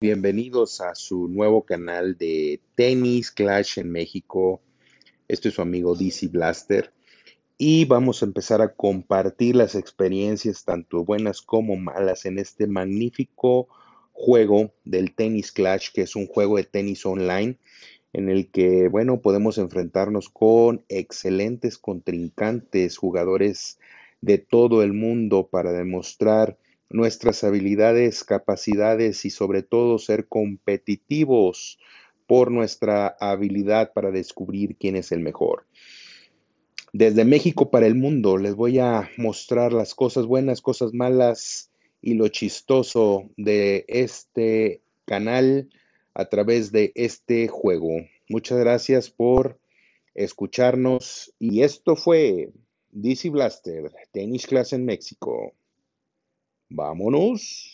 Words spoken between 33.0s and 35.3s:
habilidad para descubrir quién es el